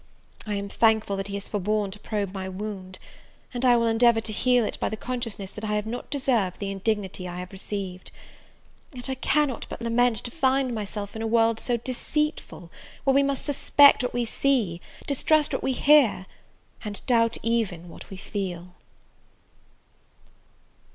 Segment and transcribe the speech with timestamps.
[0.47, 2.97] I am thankful that he has forborne to probe my wound;
[3.53, 6.57] and I will endeavour to heal it by the consciousness that I have not deserved
[6.57, 8.09] the indignity I have received.
[8.93, 12.71] Yet I cannot but lament to find myself in a world so deceitful,
[13.03, 16.25] where we must suspect what we see, distrust what we hear,
[16.83, 18.73] and doubt even what we feel!